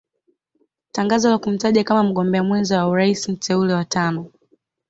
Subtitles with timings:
[0.91, 4.31] Tangazo la kumtaja kama mgombea mwenza wa rais mteule wa tano